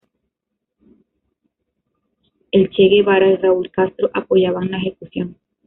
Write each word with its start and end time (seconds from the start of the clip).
El 2.51 2.71
Che 2.71 2.89
Guevara 2.89 3.27
y 3.29 3.35
Raúl 3.35 3.69
Castro 3.69 4.09
apoyaban 4.15 4.71
la 4.71 4.77
ejecución. 4.79 5.37